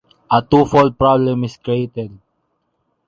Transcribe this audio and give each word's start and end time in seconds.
A 0.31 0.41
twofold 0.41 0.97
problem 0.97 1.43
is 1.43 1.57
created 1.57 2.17